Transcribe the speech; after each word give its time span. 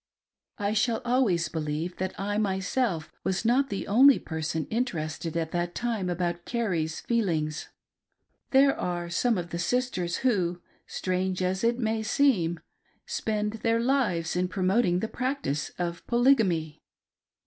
I 0.57 0.73
shall 0.73 0.99
always 1.05 1.47
believe 1.47 1.97
that 1.97 2.19
I 2.19 2.39
myself 2.39 3.11
was 3.23 3.45
not 3.45 3.69
the 3.69 3.85
only 3.85 4.17
person 4.17 4.65
interested 4.71 5.37
at 5.37 5.51
that 5.51 5.75
time 5.75 6.09
about 6.09 6.43
Carrie's 6.43 7.01
feelings. 7.01 7.69
There 8.49 8.75
are 8.75 9.11
some 9.11 9.37
of 9.37 9.51
the 9.51 9.59
sisters 9.59 10.17
who— 10.25 10.59
strange 10.87 11.43
as 11.43 11.63
it 11.63 11.77
may 11.77 12.01
seem— 12.01 12.59
spend 13.05 13.53
their 13.61 13.79
lives 13.79 14.35
in 14.35 14.47
promoting 14.47 15.01
the 15.01 15.07
practice 15.07 15.69
of 15.77 16.07
Polygamy. 16.07 16.81